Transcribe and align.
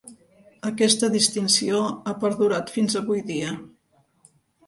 Aquesta 0.69 1.09
distinció 1.15 1.83
ha 1.91 2.15
perdurat 2.23 2.73
fins 2.77 2.99
avui 3.01 3.23
dia. 3.27 3.51